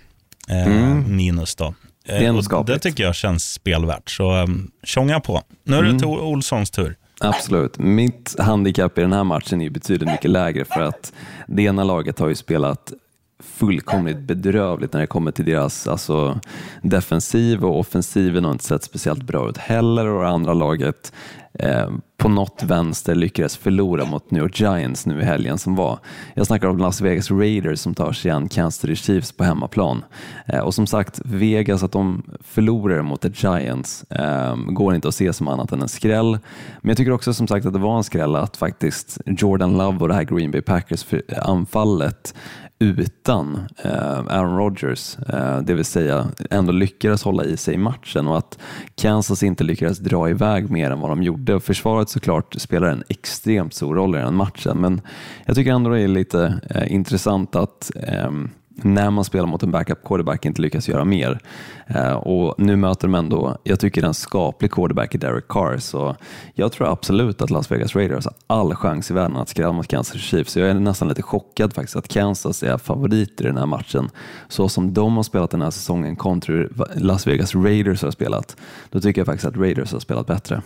[0.48, 1.16] eh, mm.
[1.16, 1.54] minus.
[1.54, 1.74] då.
[2.06, 4.46] Det, det tycker jag känns spelvärt, så
[4.84, 5.42] tjonga på.
[5.64, 6.08] Nu är det mm.
[6.08, 6.96] Olssons tur.
[7.20, 7.78] Absolut.
[7.78, 11.12] Mitt handikapp i den här matchen är betydligt mycket lägre för att
[11.46, 12.92] det ena laget har ju spelat
[13.40, 16.40] fullkomligt bedrövligt när det kommer till deras alltså,
[16.82, 21.12] defensiv och offensiven har inte sett speciellt bra ut heller och det andra laget
[21.52, 25.98] eh, på något vänster lyckades förlora mot New York Giants nu i helgen som var.
[26.34, 30.04] Jag snackar om Las Vegas Raiders som tar sig an Kansas City Chiefs på hemmaplan.
[30.46, 35.14] Eh, och som sagt, Vegas att de förlorar mot The Giants eh, går inte att
[35.14, 36.38] se som annat än en skräll.
[36.80, 39.98] Men jag tycker också som sagt att det var en skräll att faktiskt Jordan Love
[39.98, 41.06] och det här Green Bay Packers
[41.42, 42.34] anfallet
[42.78, 48.28] utan eh, Aaron Rodgers, eh, det vill säga ändå lyckades hålla i sig i matchen
[48.28, 48.58] och att
[48.94, 51.54] Kansas inte lyckades dra iväg mer än vad de gjorde.
[51.54, 55.00] Och försvaret såklart spelar en extremt stor roll i den matchen, men
[55.44, 58.50] jag tycker ändå det är lite eh, intressant att ehm,
[58.84, 61.38] när man spelar mot en backup quarterback inte lyckas göra mer.
[61.86, 66.16] Eh, och nu möter de ändå, jag tycker en skaplig quarterback i Derek Carr, så
[66.54, 69.88] jag tror absolut att Las Vegas Raiders har all chans i världen att skrälla mot
[69.88, 70.52] Kansas Chiefs.
[70.52, 74.10] Så jag är nästan lite chockad faktiskt att Kansas är favorit i den här matchen.
[74.48, 78.56] Så som de har spelat den här säsongen kontra Las Vegas Raiders har spelat,
[78.90, 80.62] då tycker jag faktiskt att Raiders har spelat bättre.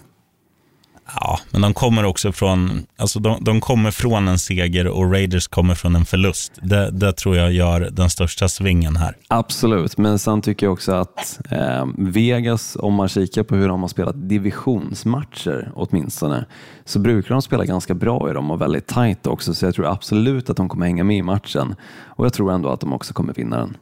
[1.07, 5.49] Ja, men de kommer också från, alltså de, de kommer från en seger och Raiders
[5.49, 6.53] kommer från en förlust.
[6.63, 9.17] Det, det tror jag gör den största svingen här.
[9.29, 13.81] Absolut, men sen tycker jag också att eh, Vegas, om man kikar på hur de
[13.81, 16.47] har spelat divisionsmatcher åtminstone,
[16.85, 19.87] så brukar de spela ganska bra i dem och väldigt tajt också, så jag tror
[19.87, 21.75] absolut att de kommer hänga med i matchen.
[22.05, 23.77] Och jag tror ändå att de också kommer vinna den.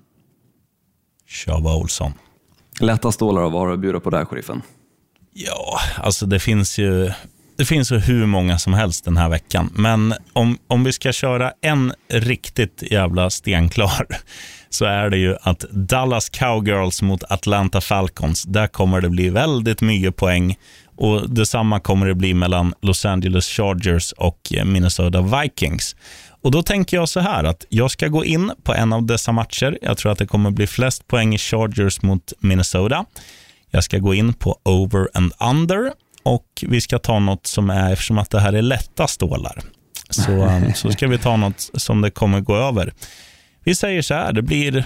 [1.26, 2.12] Tjaba Olsson.
[2.80, 4.62] Lätta stålar och vara att bjuda på där, sheriffen.
[5.32, 7.12] Ja, alltså det finns ju
[7.60, 9.70] det finns ju hur många som helst den här veckan.
[9.74, 14.06] Men om, om vi ska köra en riktigt jävla stenklar
[14.70, 19.80] så är det ju att Dallas Cowgirls mot Atlanta Falcons, där kommer det bli väldigt
[19.80, 20.56] mycket poäng.
[20.96, 25.96] Och Detsamma kommer det bli mellan Los Angeles Chargers och Minnesota Vikings.
[26.42, 29.32] Och Då tänker jag så här att jag ska gå in på en av dessa
[29.32, 29.78] matcher.
[29.82, 33.04] Jag tror att det kommer bli flest poäng i Chargers mot Minnesota.
[33.70, 37.92] Jag ska gå in på over and under och vi ska ta något som är,
[37.92, 39.62] eftersom att det här är lätta stålar,
[40.10, 42.92] så, um, så ska vi ta något som det kommer gå över.
[43.64, 44.84] Vi säger så här, det blir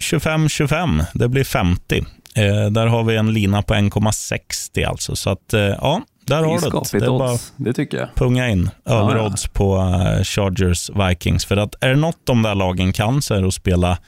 [0.00, 2.04] 25-25, det blir 50.
[2.34, 5.16] Eh, där har vi en lina på 1,60 alltså.
[5.16, 6.98] Så att, eh, ja, där har du det.
[6.98, 8.14] Det är bara det tycker jag.
[8.14, 9.58] punga in överodds ja, ja.
[9.58, 11.44] på uh, Chargers Vikings.
[11.44, 13.98] För att är det något de där lagen kan så är det att spela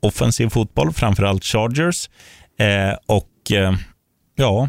[0.00, 2.10] offensiv fotboll, framförallt Chargers.
[2.58, 3.74] Eh, och eh,
[4.34, 4.68] ja,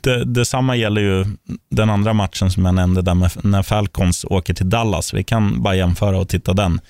[0.00, 1.24] det, detsamma gäller ju
[1.70, 5.14] den andra matchen som jag nämnde, där med, när Falcons åker till Dallas.
[5.14, 6.80] Vi kan bara jämföra och titta den.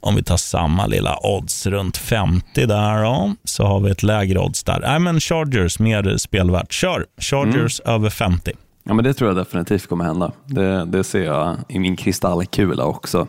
[0.00, 4.38] Om vi tar samma lilla odds runt 50 där då, så har vi ett lägre
[4.38, 4.80] odds där.
[4.80, 6.72] Nej, men Chargers, mer spelvärt.
[6.72, 7.06] Kör!
[7.18, 7.94] Chargers mm.
[7.94, 8.52] över 50.
[8.88, 10.32] Ja, men det tror jag definitivt kommer hända.
[10.44, 13.26] Det, det ser jag i min kristallkula också.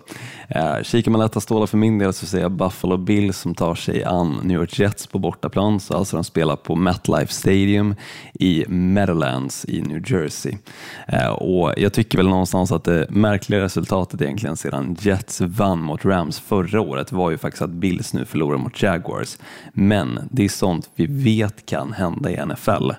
[0.48, 3.76] Eh, kikar man lätta stålar för min del så ser jag Buffalo Bills som tar
[3.76, 5.80] sig an New York Jets på bortaplan.
[5.80, 7.95] Så alltså de spelar på MetLife Stadium
[8.34, 10.58] i Meadowlands i New Jersey.
[11.08, 16.06] Eh, och Jag tycker väl någonstans att det märkliga resultatet egentligen sedan Jets vann mot
[16.06, 19.38] Rams förra året var ju faktiskt att Bills nu förlorar mot Jaguars.
[19.74, 22.91] Men det är sånt vi vet kan hända i NFL.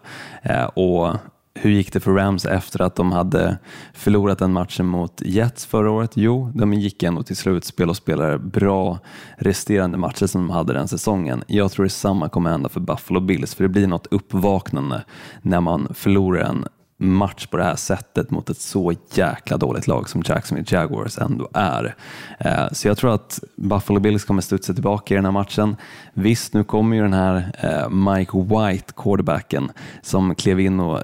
[0.43, 1.17] Eh, och
[1.55, 3.59] hur gick det för Rams efter att de hade
[3.95, 6.11] förlorat den matchen mot Jets förra året?
[6.15, 8.99] Jo, de gick ändå till slutspel och spelade bra
[9.39, 11.45] resterande matcher som de hade den säsongen.
[11.47, 15.05] Jag tror detsamma kommer hända för Buffalo Bills, för det blir något uppvaknande
[15.43, 16.65] när man förlorar en
[17.03, 21.49] match på det här sättet mot ett så jäkla dåligt lag som Jacksonville Jaguars ändå
[21.53, 21.95] är.
[22.39, 25.77] Eh, så jag tror att Buffalo Bills kommer studsa tillbaka i den här matchen.
[26.13, 29.71] Visst, nu kommer ju den här eh, Mike White, quarterbacken,
[30.03, 31.03] som klev in och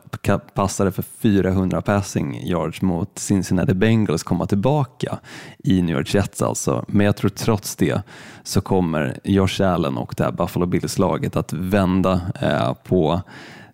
[0.55, 5.19] passade för 400 passing yards mot Cincinnati Bengals komma tillbaka
[5.59, 6.85] i New York Jets alltså.
[6.89, 8.03] Men jag tror trots det
[8.43, 13.23] så kommer Josh Allen och det här Buffalo Bills-laget att vända eh, på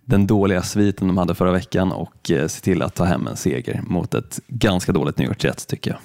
[0.05, 3.37] den dåliga sviten de hade förra veckan och eh, se till att ta hem en
[3.37, 5.99] seger mot ett ganska dåligt New York Jets tycker jag.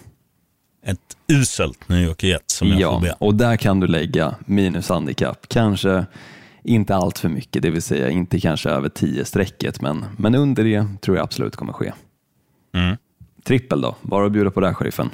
[0.93, 3.15] Ett uselt New York Jets som jag ja, får be.
[3.19, 5.49] och där kan du lägga minus handikapp.
[5.49, 6.07] Kanske
[6.63, 10.65] inte allt för mycket, det vill säga inte kanske över 10 strecket, men, men under
[10.65, 11.93] det tror jag absolut kommer ske.
[12.75, 12.97] Mm.
[13.45, 15.11] Trippel då, vad har du bjuda på där, sheriffen?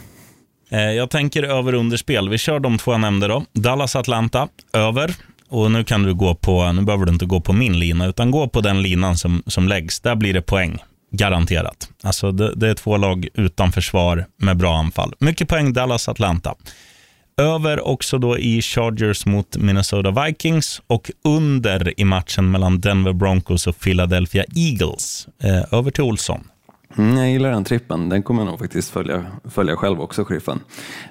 [0.71, 2.29] Eh, jag tänker över underspel.
[2.29, 3.45] Vi kör de två jag nämnde då.
[3.53, 5.15] Dallas-Atlanta, över.
[5.55, 8.31] Och nu kan du gå på, nu behöver du inte gå på min lina, utan
[8.31, 10.01] gå på den linan som, som läggs.
[10.01, 10.79] Där blir det poäng.
[11.13, 11.89] Garanterat.
[12.03, 15.15] Alltså det, det är två lag utan försvar med bra anfall.
[15.19, 16.55] Mycket poäng Dallas-Atlanta.
[17.41, 23.67] Över också då i Chargers mot Minnesota Vikings och under i matchen mellan Denver Broncos
[23.67, 25.29] och Philadelphia Eagles.
[25.43, 26.49] Eh, över till Olsson.
[26.99, 28.09] Mm, jag gillar den trippen.
[28.09, 30.61] Den kommer jag nog faktiskt följa, följa själv också, Sheriffen.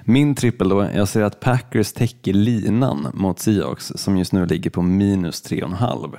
[0.04, 4.70] Min trippel då, jag ser att Packers täcker linan mot Seahawks som just nu ligger
[4.70, 6.16] på minus 3,5.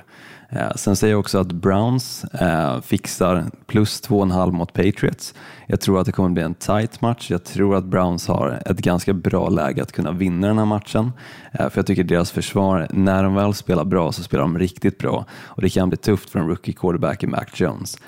[0.48, 5.34] Eh, sen säger jag också att Browns eh, fixar plus 2,5 mot Patriots.
[5.66, 7.30] Jag tror att det kommer bli en tight match.
[7.30, 11.12] Jag tror att Browns har ett ganska bra läge att kunna vinna den här matchen.
[11.52, 14.98] Eh, för jag tycker deras försvar, när de väl spelar bra så spelar de riktigt
[14.98, 15.24] bra.
[15.44, 17.98] Och det kan bli tufft för en rookie quarterback i Mac Jones.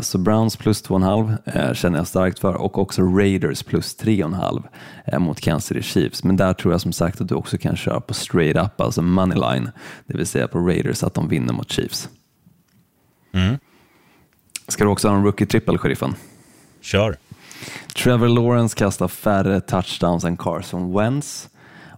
[0.00, 5.66] Så Browns plus 2,5 känner jag starkt för och också Raiders plus 3,5 mot Kansas
[5.68, 6.24] City Chiefs.
[6.24, 9.02] Men där tror jag som sagt att du också kan köra på straight up, alltså
[9.02, 9.70] money line,
[10.06, 12.08] det vill säga på Raiders att de vinner mot Chiefs.
[13.32, 13.58] Mm.
[14.68, 16.14] Ska du också ha en rookie-trippel, sheriffen?
[16.80, 17.16] Kör.
[17.96, 21.48] Trevor Lawrence kastar färre touchdowns än Carson Wentz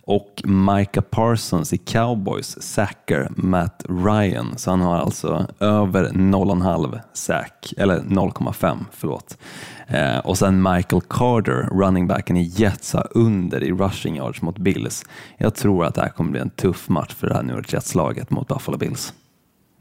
[0.09, 7.75] och Micah Parsons i Cowboys sackar Matt Ryan, så han har alltså över 0,5 sack,
[7.77, 9.39] eller 0,5 förlåt.
[9.87, 14.59] Eh, och sen Michael Carter, running backen i Jets, har under i rushing yards mot
[14.59, 15.05] Bills.
[15.37, 17.73] Jag tror att det här kommer bli en tuff match för det här New York
[17.73, 19.13] Jets-laget mot Buffalo Bills.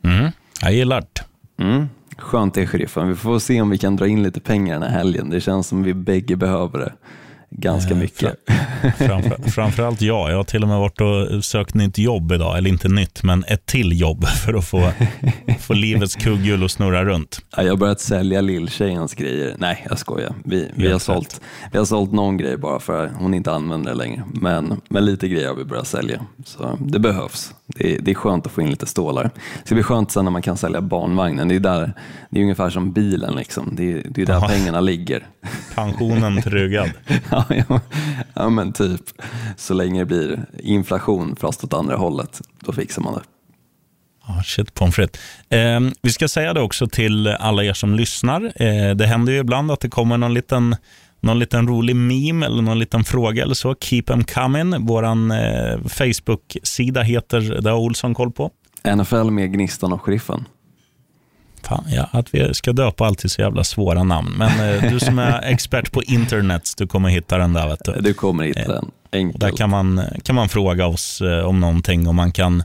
[0.03, 0.31] Mm.
[0.61, 1.63] Jag gillar det.
[1.63, 1.89] Mm.
[2.17, 3.07] Skönt det, sheriffen.
[3.07, 5.29] Vi får se om vi kan dra in lite pengar den här helgen.
[5.29, 6.93] Det känns som vi bägge behöver det
[7.49, 8.35] ganska Eh, mycket.
[8.97, 10.31] Framför, framförallt jag.
[10.31, 12.57] Jag har till och med varit och sökt nytt jobb idag.
[12.57, 14.91] Eller inte nytt, men ett till jobb för att få,
[15.59, 17.39] få livets kugghjul att snurra runt.
[17.57, 19.55] Ja, jag har börjat sälja lilltjejens grejer.
[19.57, 20.33] Nej, jag skojar.
[20.45, 23.91] Vi, vi, har sålt, vi har sålt någon grej bara för att hon inte använder
[23.91, 24.23] det längre.
[24.33, 26.21] Men, men lite grejer har vi börjat sälja.
[26.45, 27.53] Så det behövs.
[27.65, 29.23] Det är, det är skönt att få in lite stålar.
[29.23, 31.47] Det ska bli skönt sen när man kan sälja barnvagnen.
[31.47, 31.93] Det är, där,
[32.29, 33.35] det är ungefär som bilen.
[33.35, 33.73] Liksom.
[33.75, 34.47] Det, är, det är där Jaha.
[34.47, 35.27] pengarna ligger.
[35.75, 36.91] Pensionen tryggad.
[38.33, 39.01] ja, men typ.
[39.57, 43.21] Så länge det blir inflation fast åt andra hållet, då fixar man det.
[44.29, 45.21] Ah, shit, pommes frites.
[45.49, 48.53] Eh, vi ska säga det också till alla er som lyssnar.
[48.55, 50.75] Eh, det händer ju ibland att det kommer någon liten,
[51.19, 53.75] någon liten rolig meme eller någon liten fråga eller så.
[53.75, 54.85] Keep them coming.
[54.85, 55.11] Vår eh,
[55.87, 58.51] Facebook-sida heter, det har Olsson koll på.
[58.95, 60.45] NFL med Gnistan och Sheriffen.
[61.63, 64.33] Fan, ja, att vi ska döpa alltid så jävla svåra namn.
[64.37, 67.67] Men eh, du som är expert på internet, du kommer hitta den där.
[67.67, 68.01] Vet du.
[68.01, 68.83] Du kommer hitta den.
[68.83, 69.41] Och Enkelt.
[69.41, 72.63] där kan man, kan man fråga oss eh, om någonting och man kan,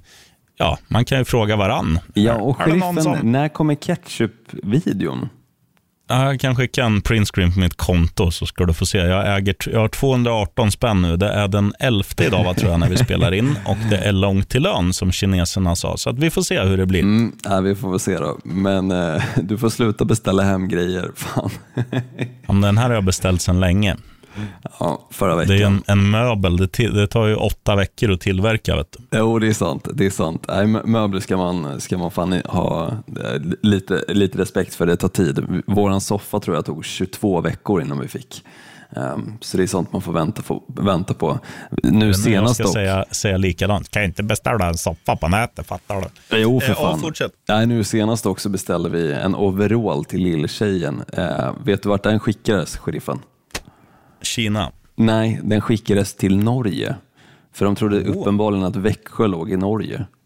[0.58, 1.98] ja, man kan ju fråga varann.
[2.14, 5.28] Ja, och sheriffen, som- när kommer ketchup-videon?
[6.12, 8.98] Ja, Jag kan skicka en printscreen på mitt konto så ska du få se.
[8.98, 11.16] Jag, äger, jag har 218 spänn nu.
[11.16, 14.12] Det är den 11 idag va, tror jag när vi spelar in och det är
[14.12, 15.96] långt till lön som kineserna sa.
[15.96, 17.00] Så att vi får se hur det blir.
[17.00, 18.38] Mm, ja, vi får väl se då.
[18.44, 21.10] Men eh, du får sluta beställa hem grejer.
[21.16, 21.50] Fan.
[22.46, 23.96] Ja, Den här har jag beställt sedan länge.
[24.80, 25.56] Ja, förra veckan.
[25.56, 26.56] Det är en, en möbel.
[26.56, 28.76] Det, till, det tar ju åtta veckor att tillverka.
[28.76, 29.18] Vet du.
[29.18, 29.88] Jo, det är sant.
[29.94, 30.44] Det är sant.
[30.48, 34.86] Nej, mö- möbler ska man, ska man fan ha eh, lite, lite respekt för.
[34.86, 35.62] Det tar tid.
[35.66, 38.44] Våran soffa tror jag tog 22 veckor innan vi fick.
[38.96, 41.38] Ehm, så det är sånt man får vänta, på- vänta på.
[41.82, 42.72] Nu Men senast jag ska dock.
[42.72, 43.90] säga, säga likadant.
[43.90, 46.38] Kan jag inte beställa en soppa på nätet, fattar du?
[46.38, 47.00] Jo, för Eh, fan.
[47.00, 47.32] fortsätt.
[47.48, 51.02] Nej, nu senast också beställde vi en overall till lilltjejen.
[51.12, 53.18] Eh, vet du vart den skickades, sheriffen?
[54.22, 54.72] Kina.
[54.96, 56.94] Nej, den skickades till Norge.
[57.52, 58.16] För de trodde Åh.
[58.16, 60.06] uppenbarligen att Växjö låg i Norge.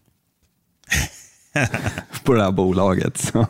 [2.25, 3.17] På det här bolaget.
[3.19, 3.47] Så,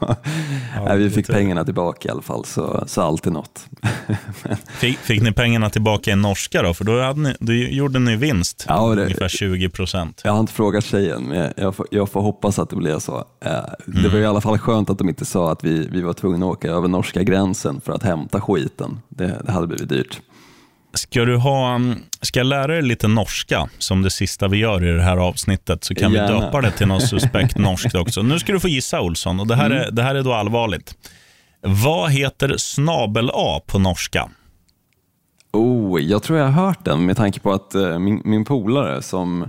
[0.85, 3.67] nej, vi fick pengarna tillbaka i alla fall, så, så allt är något.
[4.69, 6.75] Fick, fick ni pengarna tillbaka i norska då?
[6.75, 8.65] För då, ni, då gjorde ni vinst.
[8.69, 10.21] Ja, det- Ungefär 20 procent.
[10.25, 13.17] Jag har inte frågat tjejen, men jag- får, jag får hoppas att det blir så.
[13.45, 13.51] Eh,
[13.87, 14.13] Det Mm.
[14.13, 16.53] var i alla fall skönt att de inte sa att vi, vi var tvungna att
[16.53, 19.01] åka över norska gränsen för att hämta skiten.
[19.09, 20.21] Det, det hade blivit dyrt.
[20.97, 24.85] Ska, du ha, mm, ska jag lära dig lite norska som det sista vi gör
[24.85, 26.35] i det här avsnittet så kan Gärna.
[26.35, 28.23] vi döpa det till något suspekt norskt också.
[28.23, 30.95] Nu ska du få gissa Olsson och det här, är, det här är då allvarligt.
[31.61, 34.29] Vad heter snabel A på norska?
[35.57, 39.03] Oh, jag tror jag har hört den med tanke på att eh, min, min polare,
[39.03, 39.49] som,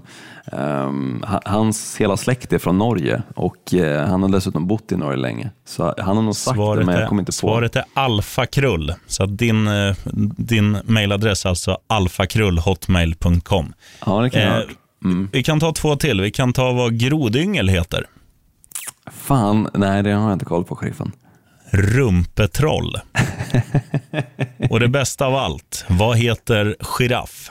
[1.23, 5.17] ha- hans hela släkt är från Norge och eh, han har dessutom bott i Norge
[5.17, 5.49] länge.
[5.65, 7.33] Så han har nog sagt det, Svaret, men jag kommer inte på.
[7.33, 8.93] svaret är alfakrull.
[9.07, 9.95] Så din, eh,
[10.37, 13.73] din mailadress är alltså alfakrullhotmail.com.
[14.05, 14.75] Ja, det kan jag ha Eh, hört.
[15.03, 15.29] Mm.
[15.33, 16.21] Vi kan ta två till.
[16.21, 18.05] Vi kan ta vad grodyngel heter.
[19.11, 21.11] Fan, nej det har jag inte koll på, sheriffen.
[21.71, 22.95] Rumpetroll.
[24.69, 27.49] Och det bästa av allt, vad heter giraff?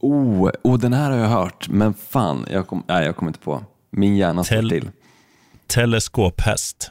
[0.00, 3.40] Oh, oh, den här har jag hört, men fan, jag kom, nej, jag kommer inte
[3.40, 3.64] på.
[3.90, 4.90] Min hjärna står Tel- till.
[5.66, 6.90] Teleskophäst.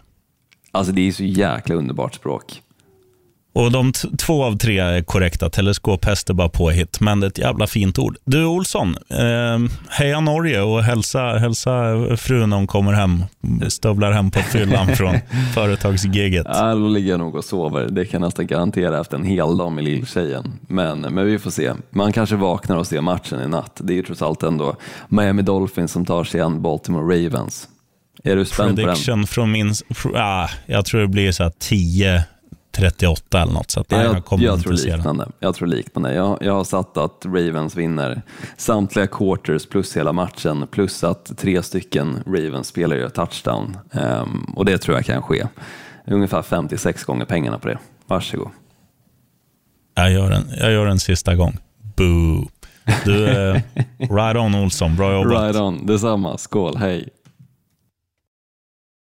[0.71, 2.61] Alltså det är så jäkla underbart språk.
[3.55, 5.49] Och de två av tre är korrekta.
[5.49, 8.17] Teleskophäst är bara påhitt, men det är ett jävla fint ord.
[8.25, 11.71] Du Olsson, eh, heja Norge och hälsa, hälsa
[12.17, 13.23] frun när hon kommer hem.
[13.67, 15.15] Stövlar hem på fyllan från
[15.53, 16.45] företagsgiget.
[16.49, 17.87] Ja, då ligger jag nog och sover.
[17.89, 20.59] Det kan jag nästan garantera efter en hel dag med lilltjejen.
[20.67, 21.73] Men, men vi får se.
[21.89, 23.79] Man kanske vaknar och ser matchen i natt.
[23.83, 24.75] Det är ju trots allt ändå
[25.07, 27.67] Miami Dolphins som tar sig an Baltimore Ravens.
[28.23, 28.85] Är du spänd på den?
[28.85, 29.73] Prediction från min...
[30.15, 32.23] Ah, jag tror det blir så här 10
[32.75, 33.71] 38 eller något.
[33.71, 35.27] Så att, nej, jag, Jag, jag, tror liknande.
[35.39, 36.13] jag tror liknande.
[36.13, 38.21] Jag, jag har satt att Ravens vinner
[38.57, 43.77] samtliga quarters plus hela matchen plus att tre stycken Ravens spelar gör touchdown.
[43.91, 45.47] Ehm, och det tror jag kan ske.
[46.07, 47.77] Ungefär 56 gånger pengarna på det.
[48.07, 48.49] Varsågod.
[49.95, 51.57] Jag gör en, jag gör en sista gång.
[51.95, 52.47] Boo.
[53.05, 53.61] Du, eh,
[53.99, 54.95] right on Olsson.
[54.95, 55.43] Bra jobbat.
[55.43, 56.37] Right on, detsamma.
[56.37, 57.09] Skål, hej.